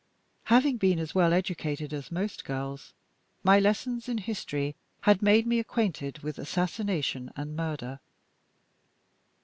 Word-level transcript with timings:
Having 0.45 0.77
been 0.77 0.97
as 0.97 1.13
well 1.13 1.31
educated 1.31 1.93
as 1.93 2.11
most 2.11 2.43
girls, 2.43 2.91
my 3.43 3.59
lessons 3.59 4.09
in 4.09 4.17
history 4.17 4.75
had 5.01 5.21
made 5.21 5.45
me 5.45 5.59
acquainted 5.59 6.23
with 6.23 6.39
assassination 6.39 7.29
and 7.35 7.55
murder. 7.55 7.99